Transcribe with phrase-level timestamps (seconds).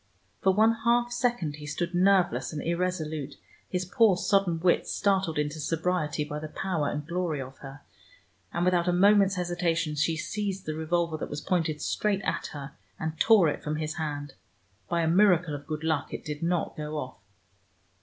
[0.41, 3.35] For one half second he stood nerveless and irresolute,
[3.69, 7.81] his poor sodden wits startled into sobriety by the power and glory of her,
[8.51, 12.71] and without a moment's hesitation she seized the revolver that was pointed straight at her,
[12.99, 14.33] and tore it from his hand.
[14.89, 17.19] By a miracle of good luck it did not go off.